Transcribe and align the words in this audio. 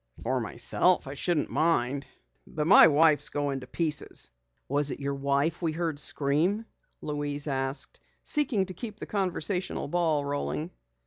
"For 0.23 0.39
myself 0.39 1.05
I 1.05 1.13
shouldn't 1.13 1.51
mind, 1.51 2.07
but 2.47 2.65
my 2.65 2.87
wife's 2.87 3.29
going 3.29 3.59
to 3.59 3.67
pieces." 3.67 4.31
"Was 4.67 4.89
it 4.89 4.99
your 4.99 5.13
wife 5.13 5.61
we 5.61 5.73
heard 5.73 5.99
scream?" 5.99 6.65
Louise 7.03 7.45
asked, 7.45 7.99
seeking 8.23 8.65
to 8.65 8.73
keep 8.73 8.97
the 8.99 9.05
conversational 9.05 9.87
ball 9.87 10.25
rolling. 10.25 10.71